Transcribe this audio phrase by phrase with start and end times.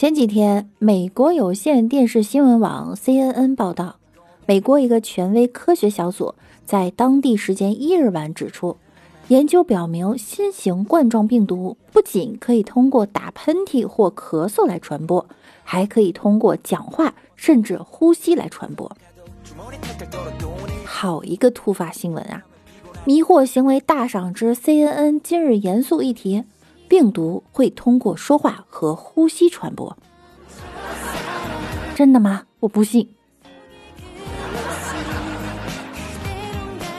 [0.00, 3.96] 前几天，美国有线电视新闻网 CNN 报道，
[4.46, 8.78] 美国一个权威科学小组在当地时间一日晚指出，
[9.28, 15.26] 研究表明，新型冠状病毒不仅可以通过打喷嚏或咳嗽来传播，
[15.64, 18.90] 还可以通过讲话甚至呼吸来传播。
[20.86, 22.42] 好一个突发新闻啊！
[23.04, 26.44] 迷惑行为大赏之 CNN 今日严肃议题。
[26.90, 29.96] 病毒会通过说话和呼吸传播，
[31.94, 32.42] 真的吗？
[32.58, 33.08] 我不信。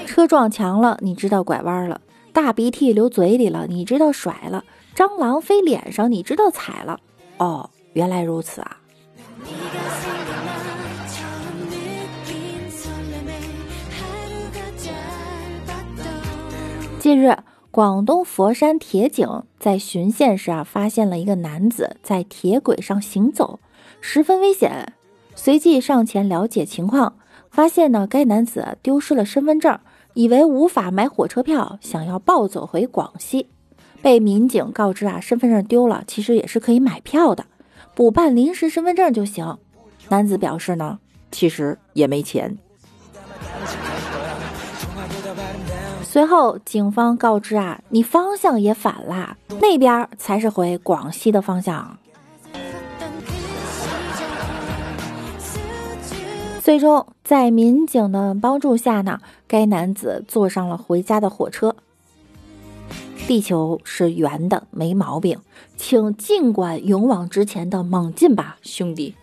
[0.05, 1.99] 车撞墙了，你知道拐弯了；
[2.31, 4.63] 大鼻涕流嘴里了，你知道甩了；
[4.95, 6.97] 蟑螂飞脸上，你知道踩了。
[7.39, 8.77] 哦，原来如此啊！
[16.97, 17.35] 近日。
[17.71, 23.61] 广东佛山铁警在巡线时啊，发现了一个男子在铁轨上行走，
[24.01, 24.91] 十分危险。
[25.35, 27.15] 随即上前了解情况，
[27.49, 29.79] 发现呢，该男子丢失了身份证，
[30.15, 33.47] 以为无法买火车票，想要暴走回广西。
[34.01, 37.45] 被民警告知啊，身份证丢了，其实也是可以买票的，
[37.95, 39.57] 补办临时身份证就行。
[40.09, 40.99] 男子表示呢，
[41.31, 42.57] 其实也没钱。
[46.11, 51.97] 随后，警方告知啊，你方向也反啦，那边才是回广西的方向。
[56.61, 61.77] 最终，在民警的帮助下呢，该男子坐上了回家的火车。
[63.25, 65.39] 地球是圆的，没毛病，
[65.77, 69.15] 请尽管勇往直前的猛进吧，兄弟。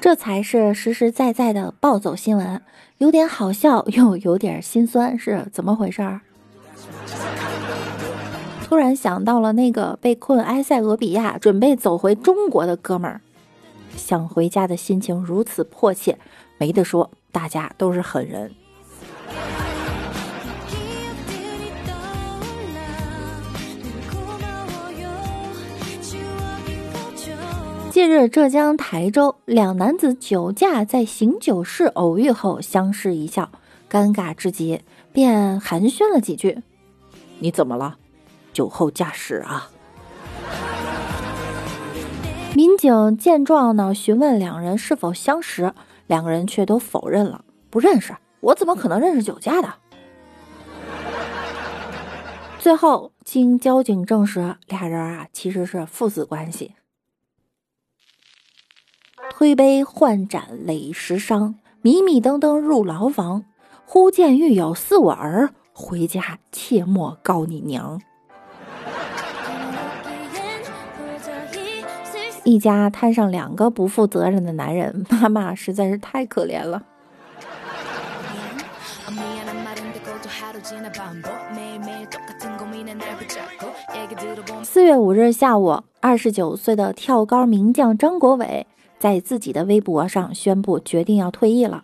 [0.00, 2.62] 这才是实实在在的暴走新闻，
[2.96, 6.22] 有点好笑又有点心酸，是怎么回事儿？
[8.64, 13.20] 突然想到了那个被困埃塞俄比亚准备走回中国的哥们儿，
[13.94, 16.18] 想回家的心情如此迫切，
[16.56, 18.50] 没得说，大家都是狠人。
[28.00, 33.50] 近日，浙江台州两男子酒驾在醒酒室偶遇后相视一笑，
[33.90, 34.80] 尴尬至极，
[35.12, 36.62] 便寒暄了几句
[37.40, 37.98] ：“你怎么了？
[38.54, 39.70] 酒后驾驶啊？”
[42.56, 45.74] 民警见状呢，询问两人是否相识，
[46.06, 48.16] 两个人却都否认了，不认识。
[48.40, 49.74] 我怎么可能认识酒驾的？
[52.58, 56.72] 最后，经交警证实，俩人啊其实是父子关系。
[59.40, 63.42] 推杯换盏累时伤，迷迷瞪瞪入牢房。
[63.86, 67.98] 忽见狱友似我儿，回家切莫告你娘。
[72.44, 76.82] 一家摊上两个不负责任的男人，妈妈实在是太可怜了。
[84.62, 88.66] 四月五日下午，二十九岁的跳高名将张国伟。
[89.00, 91.82] 在自己的微博上宣布决定要退役了。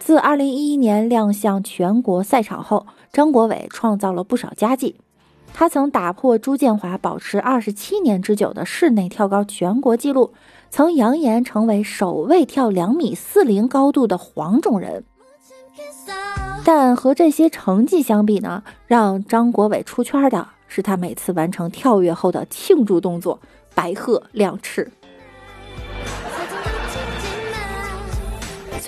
[0.00, 4.96] 自2011年亮相全国赛场后，张国伟创造了不少佳绩。
[5.52, 10.32] 他曾打破朱建华保持27年之久的室内跳高全国纪录，
[10.70, 15.04] 曾扬言成为首位跳两米四零高度的黄种人。
[16.64, 23.40] 但和这些成绩相比呢，让张国伟出圈的是他每次完成跳跃后的庆祝动作——
[23.74, 24.90] 白鹤亮翅。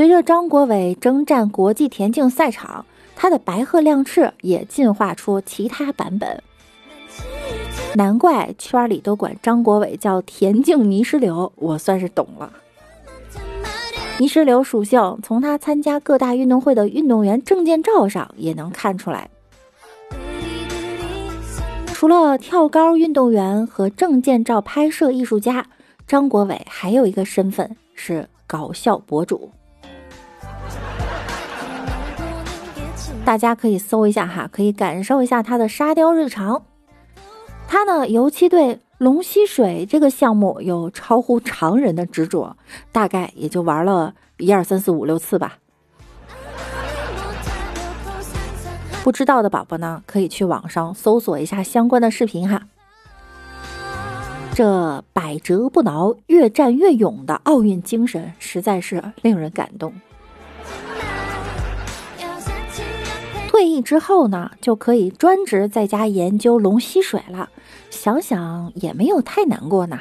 [0.01, 6.43] 随着张国伟征战国际田径赛场，他的白鹤亮翅也进化出其他版本。
[7.95, 12.51] 难怪圈里都管张国伟叫田径泥石流，我算是懂了。
[14.17, 19.29] 泥石流属性从他参加各大运动会的运动员证件照上也能看出来。
[21.89, 25.67] 除了跳高运动员和证件照拍摄艺术家，
[26.07, 29.51] 张国伟还有一个身份是搞笑博主。
[33.25, 36.63] 大家可以搜一下哈，可以感受一下他的沙雕日常。
[37.69, 42.57] 他呢，尤其对龙吸水这个项目有超乎常人的执着，
[42.91, 45.59] 大概也就玩了一二三四五六次吧。
[49.05, 52.63] 不知道的宝宝呢，可以去网上搜索一下相关的视频哈。
[54.53, 59.95] 这百折不挠、越战越勇的奥运精神，实在是令人感动。
[63.61, 67.51] 退役之后呢，就可以专职在家研究龙吸水了。
[67.91, 69.99] 想想也没有太难过呢。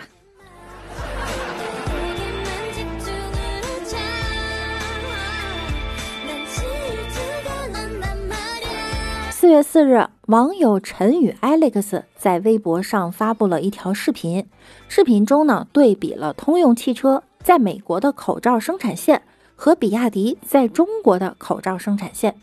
[9.30, 14.48] 四月四日，网友陈宇 Alex 在微博上发布了一条视频，
[14.88, 19.22] 视频中呢对比了通用汽车在美国的口罩生产线
[19.58, 22.36] 和比亚迪在中国的口罩生产线。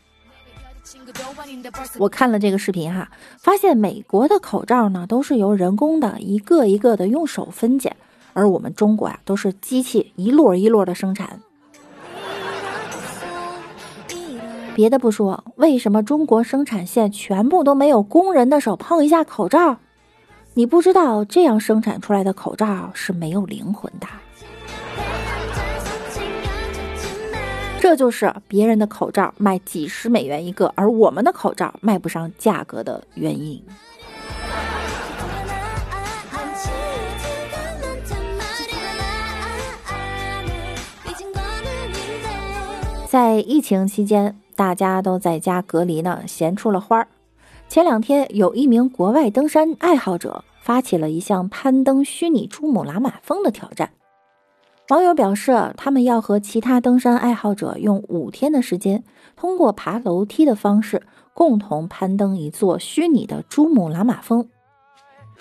[1.99, 7.97] 我看了这个视频哈，发现美国的口罩呢都是由人工的一个一个的用手分拣，
[8.33, 11.41] 而我们中国呀都是机器一摞一摞的生产。
[14.75, 19.79] 别的不说，为什么中国生产线全部都没有工人的手碰一下口罩？
[20.55, 24.07] 你不知道这样生产出来的口罩是没有灵魂的。
[27.89, 33.63] 这就是别人的口罩卖几十美元一个，而我们的口罩卖不上价格的原因。
[43.07, 47.07] 在疫情期间，大家都在家隔离呢，闲出了花儿。
[47.69, 53.93] 前两天，有一名国外登山爱好者发起了一项攀登虚拟珠穆朗玛峰的挑战。
[54.89, 59.03] 网友表示，他们要和其他登山爱好者用五天的时间，
[59.35, 61.03] 通过爬楼梯的方式，
[61.35, 64.49] 共同攀登一座虚拟的珠穆朗玛峰。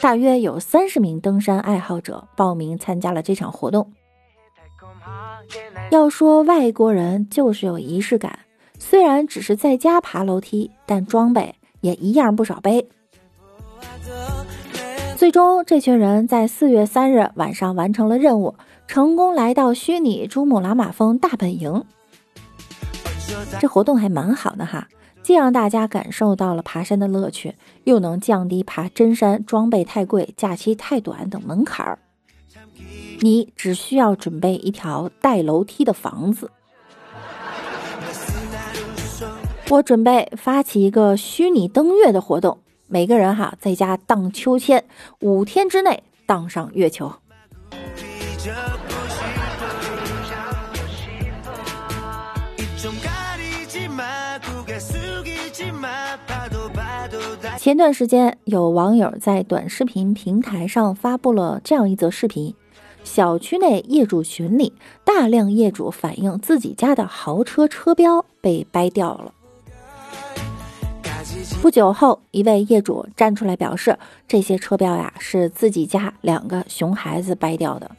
[0.02, 3.92] 大约有三十名登山爱好者报名参加了这场活动。
[5.92, 8.40] 要说外国人就是有仪式感，
[8.80, 12.90] 虽然只是在家爬楼梯，但装备也一样不少背。
[15.16, 18.56] 最终，这群人在四月三日晚上完成了任务。
[18.88, 21.84] 成功来到虚拟珠穆朗玛峰大本营，
[23.60, 24.88] 这活动还蛮好的哈，
[25.22, 32.00] 既让大家感受到了爬山的乐趣，又能降低爬真山装备太贵、假期太短等门槛儿。
[33.20, 36.52] 你只需要准备一条带楼梯的房子。
[39.70, 44.86] 我准备发起一个虚拟登月的活动，每个人哈在家荡秋千，
[45.20, 47.12] 五天之内荡上月球。
[57.58, 62.54] 前段时间，有网友在短视频平台上发布了这样一则视频：
[63.04, 69.34] 小区内业主群里，大量业主反映自己家的豪车车标被掰掉了。
[71.64, 77.90] 不久后，一位业主站出来表示，这些车标呀是自己家两个熊孩子掰掉的。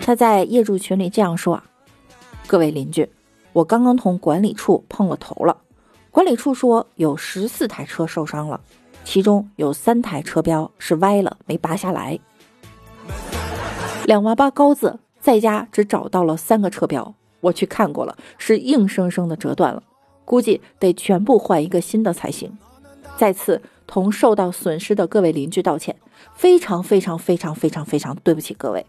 [0.00, 1.62] 他在业主群里这样说
[2.48, 3.10] ：“各位邻居，
[3.52, 5.58] 我刚刚同管理处碰了头了。
[6.10, 8.58] 管理处说有十四台车受伤了，
[9.04, 12.18] 其中有三台车标是歪了，没拔下来。
[14.06, 19.82] 两娃八高子在家只找到了三个车标，我去看过了，是硬生生的折断了，
[20.24, 22.56] 估计得全部换一个新的才行。
[23.18, 25.94] 再次同受到损失的各位邻居道歉，
[26.34, 28.86] 非常非常非常非常非常对不起各位。”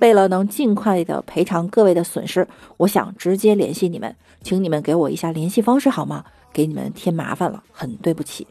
[0.00, 2.46] 为了能尽快的赔偿各位的损失，
[2.76, 6.24] 我想直接联系你们，请你们给我一下联系方式好吗？
[6.52, 8.46] 给你们添麻烦了，很对不起。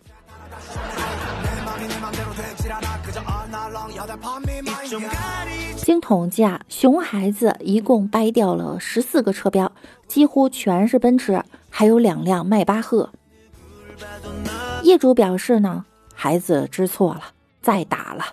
[5.77, 9.71] 经统计啊，熊孩子一共掰掉了十四个车标，
[10.07, 13.09] 几乎全是奔驰，还有两辆迈巴赫。
[14.83, 15.83] 业主表示呢，
[16.13, 17.21] 孩子知错了，
[17.61, 18.23] 再打了。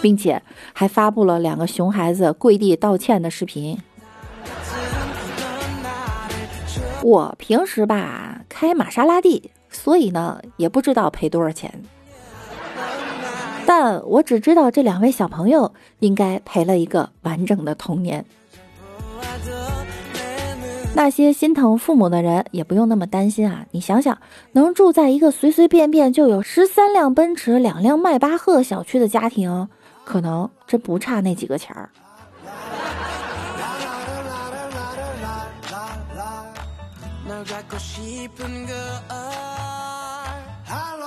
[0.00, 0.42] 并且
[0.72, 3.78] 还发布了两个熊孩子跪地道歉的视频。
[7.02, 11.82] 我平时吧开玛莎拉蒂，所以呢也不知道赔多少钱，
[13.64, 18.24] 但我只知道这两位小朋友应该赔了一个完整的童年。
[20.92, 23.64] 那些心疼父母的人也不用那么担心啊！
[23.70, 24.18] 你想想，
[24.52, 29.68] 能住在一个随随便便就有十三辆奔驰、两辆迈巴赫小区的家庭。
[30.04, 31.90] 可能真不差那几个钱儿。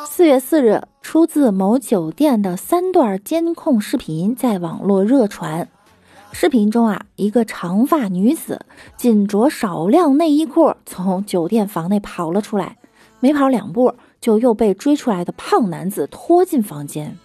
[0.07, 5.67] 四月四日，出自某酒店的三段监控视频在网络热传。
[6.31, 8.65] 视频中啊，一个长发女子
[8.97, 12.77] 仅着少量内衣裤从酒店房内跑了出来，
[13.19, 17.15] 没跑两步就又被追出来的胖男子拖进房间。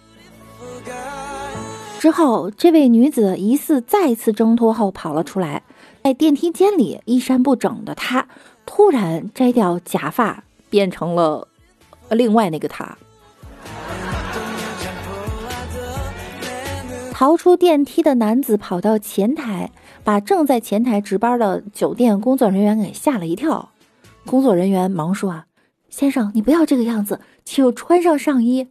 [1.99, 5.63] 之后，这位女子疑似再次挣脱后跑了出来，
[6.01, 8.25] 在电梯间里衣衫不整的她
[8.65, 11.49] 突然摘掉假发，变成了
[12.11, 12.97] 另外那个她。
[17.11, 19.69] 逃出电梯的男子跑到前台，
[20.05, 23.71] 把正在前台值班的酒店工作人员给吓了一跳。
[24.25, 25.47] 工作人员忙说：“啊，
[25.89, 28.69] 先生，你不要这个样子，请穿上上衣。”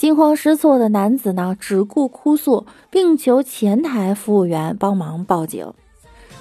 [0.00, 5.74] 惊慌失措的男子呢，只顾哭诉，并求前台服务员帮忙报警。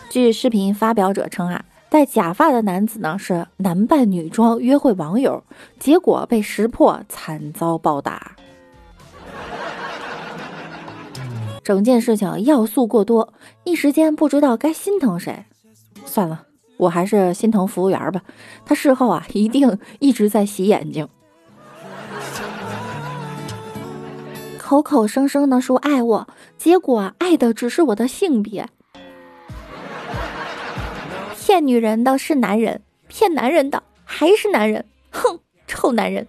[0.10, 1.66] 据视频发表者称啊。
[1.90, 5.44] 戴假发的男子呢是男扮女装约会网友，
[5.78, 8.38] 结果被识破，惨遭暴打。
[11.62, 13.34] 整件事情要素过多，
[13.66, 15.44] 一时间不知道该心疼谁。
[16.06, 16.44] 算了，
[16.78, 18.22] 我还是心疼服务员吧，
[18.64, 21.10] 他事后啊一定一直在洗眼睛，
[24.70, 28.68] 口口声声的说爱我，结果爱的只是我的性别。
[31.36, 34.86] 骗女人的是男人，骗男人的还是男人。
[35.10, 36.28] 哼，臭男人！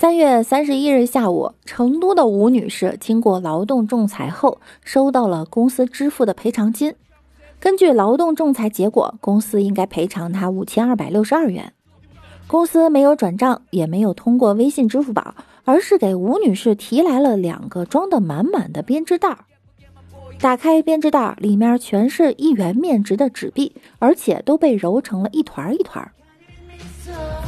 [0.00, 6.94] 三月三十一日下午，成都的吴女士经过劳动仲裁后，收到了公司支付的赔偿金。
[7.58, 11.72] 根据劳动仲裁结果，公司应该赔偿她五千二百六十二元。
[12.46, 19.36] 公司没有转账，也没有通过微信、支付宝，而是给吴女士提来了两个装得满满的编织袋。
[20.38, 26.08] 打开编织袋，里面全是一元面值的纸币，而且都被揉成了一团一团。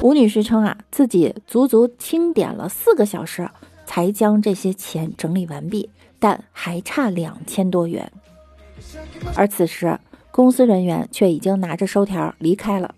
[0.03, 3.51] 吴女士称啊，自己足足清点了四个小时，
[3.85, 8.11] 才将这些钱整理完毕，但还差两千多元。
[9.37, 12.95] 而此时，公司人员却已经拿着收条离开了。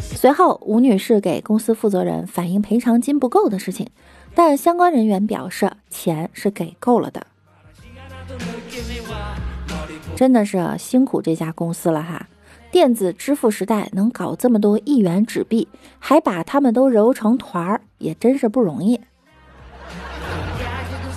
[0.00, 3.88] 随后，吴女士给公司负责人反映赔偿金不够的事情，
[4.34, 7.26] 但相关人员表示钱是给够了的。
[10.14, 12.28] 真的是辛苦这家公司了哈！
[12.74, 15.68] 电子支付时代能搞这么多一元纸币，
[16.00, 19.00] 还把它们都揉成团儿，也真是不容易。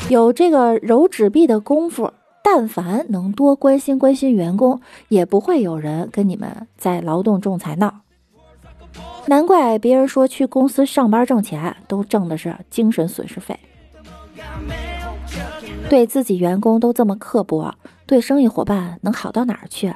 [0.07, 8.01] 有这个揉纸币的功夫，但凡能多关心关心员工，也不会有人跟你们在劳动仲裁闹。
[9.25, 13.59] 难怪别人说去公司上班挣钱都挣的是精神损失费，
[15.89, 17.73] 对自己员工都这么刻薄，
[18.05, 19.95] 对生意伙伴能好到哪儿去？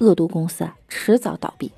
[0.00, 1.70] 恶毒公司啊迟早倒闭。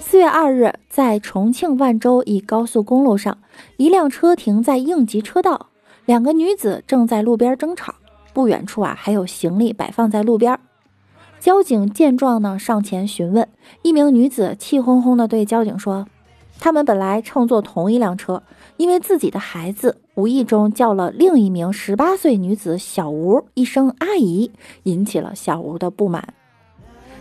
[0.00, 3.38] 四月二日，在重庆万州一高速公路上，
[3.78, 5.68] 一辆车停在应急车道。
[6.04, 7.94] 两个女子正在路边争吵，
[8.34, 10.58] 不远处啊还有行李摆放在路边。
[11.40, 13.48] 交警见状呢，上前询问。
[13.82, 16.06] 一名女子气哄哄地对交警说
[16.64, 18.44] ：“他们本来乘坐同一辆车，
[18.76, 24.52] 因为自己的孩子无意中叫了另一名十八岁女子小吴一声阿姨，
[24.84, 26.34] 引起了小吴的不满。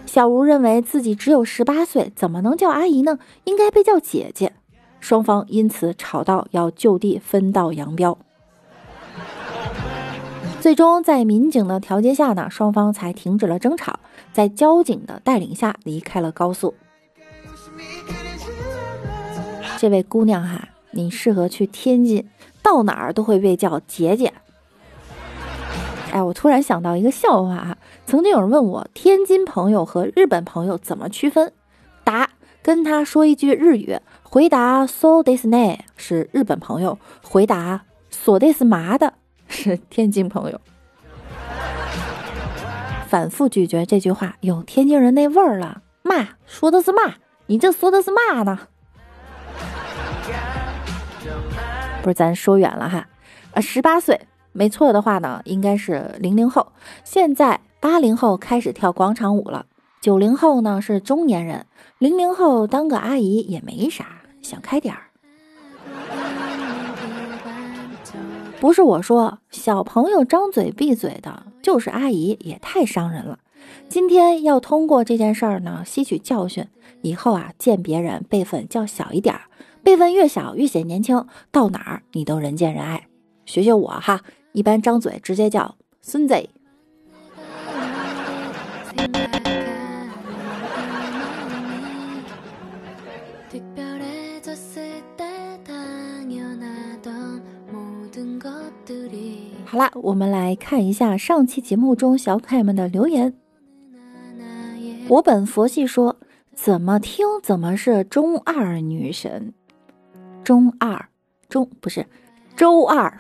[0.06, 3.18] 小吴认为自己只有十八岁，怎么能叫阿姨呢？
[3.46, 4.54] 应该被叫姐姐。
[5.00, 8.20] 双方因此吵到要就地分道扬镳。”
[10.62, 14.00] 最终，在民警的调解下呢，双方才停止了争吵，
[14.32, 16.76] 在交警的带领下离开了高速。
[19.82, 22.30] 这位姑娘哈，你适合去天津，
[22.62, 24.32] 到哪儿都会被叫姐姐。
[26.12, 31.52] 哎，我突然想到一个笑话哈，曾经有人问我天津朋友和日本朋友怎么区分，
[32.04, 32.30] 答：
[32.62, 39.16] 跟他说一句日语，回答 so this ne 是日本朋友，回答 so this 麻的。
[39.48, 40.62] 是天津朋友，
[43.08, 45.82] 反复咀嚼这句话，有天津人那味儿了。
[46.04, 47.16] 嘛，说的是嘛？
[47.48, 48.68] 你这说的是嘛呢？
[52.02, 53.08] 不是，咱说远了哈。
[53.54, 54.20] 啊，十八岁，
[54.54, 56.72] 没错的话呢，应该是零零后。
[57.04, 59.66] 现在八零后开始跳广场舞了，
[60.02, 61.66] 九零后呢是中年人，
[62.00, 65.02] 零零后当个阿姨也没啥，想开点儿。
[68.60, 73.40] 不是我说，小朋友张嘴闭嘴的，就是阿姨，也太伤人了。
[73.90, 76.68] 今天要通过这件事儿呢，吸取教训，
[77.02, 79.42] 以后啊，见别人辈分叫小一点儿，
[79.84, 83.08] 辈分越小越显年轻，到哪儿你都人见人爱。
[83.46, 84.22] 学学我哈，
[84.52, 86.36] 一般张嘴直接叫孙子。
[99.66, 103.34] 好啦，我们来看一下上期节目中小可爱们的留言。
[105.08, 106.18] 我本佛系说，
[106.54, 109.54] 怎么听怎么是中二女神，
[110.44, 111.08] 中二
[111.50, 112.06] 中不是
[112.56, 113.20] 周二，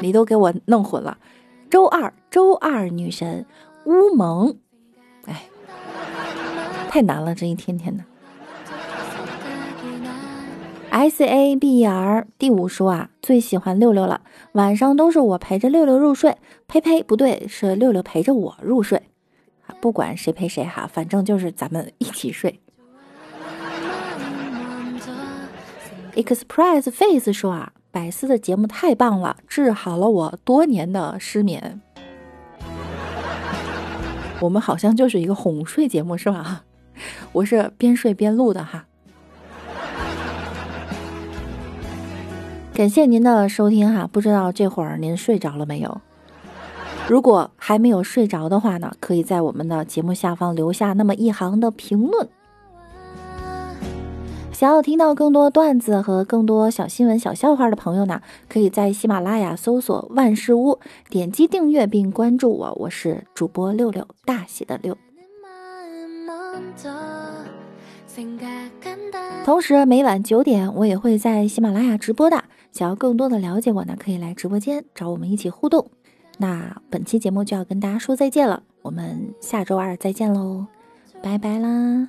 [0.00, 1.18] 你都给我弄混了。
[1.68, 3.46] 周二周二女神
[3.84, 4.56] 乌蒙，
[5.26, 5.48] 哎，
[6.88, 8.04] 太难了，这一天天的。
[10.90, 16.36] S A B R 第五说啊，最喜欢六六了，晚上都是我陪着六六入睡。
[16.66, 19.00] 呸呸，不对，是六六陪着我入睡。
[19.80, 22.60] 不管谁陪谁哈，反正就是咱们一起睡。
[26.14, 31.80] Express Face 说啊，百思的节目太棒了，治好了我多年的失眠。
[34.40, 36.64] 我们好像就是一个哄睡节目是吧？
[37.32, 38.86] 我是边睡边录的哈。
[42.74, 46.00] 感谢您的收听哈，不知道这会儿您睡着了没有？
[47.08, 52.28] 如果还没有睡着的话呢，可以在我们的节目下方留下那么一行的评论。
[54.60, 64.94] 想要听到更多段子和更多小新闻、小笑话的朋友呢，可以在喜马拉雅搜索“万事屋”，点击订阅并关注我，我是主播六六，大写的六。
[69.46, 72.44] 同时每晚九点，我也会在喜马拉雅直播的。
[72.70, 75.90] 想要更多的了解我呢，可以来直播间找我们一起互动。
[76.36, 80.66] 那本期节目就要跟大家说再见了，我们下周二再见喽，
[81.22, 82.08] 拜拜啦！